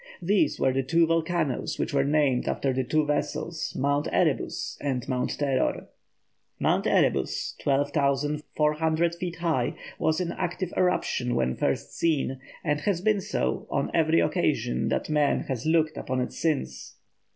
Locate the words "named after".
2.03-2.73